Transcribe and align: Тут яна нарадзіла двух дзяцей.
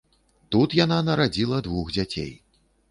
Тут 0.55 0.69
яна 0.79 0.97
нарадзіла 1.11 1.63
двух 1.69 1.95
дзяцей. 1.99 2.31